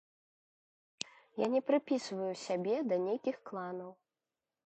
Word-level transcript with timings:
Я 1.43 1.49
не 1.57 1.61
прыпісваю 1.67 2.31
сябе 2.45 2.75
да 2.93 3.01
нейкіх 3.05 3.35
кланаў. 3.51 3.91